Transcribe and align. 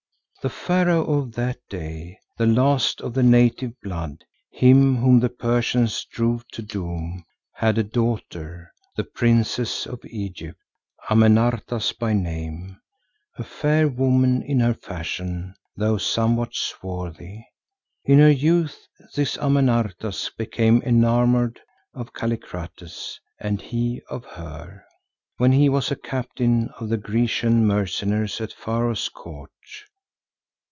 "The 0.41 0.49
Pharaoh 0.49 1.05
of 1.19 1.33
that 1.33 1.59
day, 1.69 2.17
the 2.39 2.47
last 2.47 2.99
of 2.99 3.13
the 3.13 3.21
native 3.21 3.79
blood, 3.79 4.23
him 4.49 4.95
whom 4.95 5.19
the 5.19 5.29
Persians 5.29 6.03
drove 6.05 6.47
to 6.53 6.63
doom, 6.63 7.23
had 7.53 7.77
a 7.77 7.83
daughter, 7.83 8.73
the 8.97 9.03
Princess 9.03 9.85
of 9.85 10.03
Egypt, 10.05 10.57
Amenartas 11.11 11.91
by 11.93 12.13
name, 12.13 12.79
a 13.37 13.43
fair 13.43 13.87
woman 13.87 14.41
in 14.41 14.59
her 14.61 14.73
fashion, 14.73 15.53
though 15.77 15.99
somewhat 15.99 16.55
swarthy. 16.55 17.45
In 18.05 18.17
her 18.17 18.31
youth 18.31 18.79
this 19.13 19.37
Amenartas 19.37 20.31
became 20.35 20.81
enamoured 20.81 21.59
of 21.93 22.13
Kallikrates 22.13 23.19
and 23.39 23.61
he 23.61 24.01
of 24.09 24.25
her, 24.25 24.83
when 25.37 25.51
he 25.51 25.69
was 25.69 25.91
a 25.91 25.95
captain 25.95 26.69
of 26.79 26.89
the 26.89 26.97
Grecian 26.97 27.67
Mercenaries 27.67 28.41
at 28.41 28.51
Pharaoh's 28.51 29.07
Court. 29.07 29.51